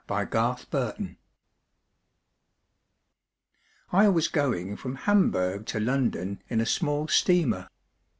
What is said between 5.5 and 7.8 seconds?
to London in a small steamer.